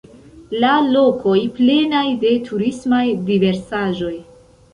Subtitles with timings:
[0.61, 4.13] La lokoj plenaj de turismaj diversaĵoj.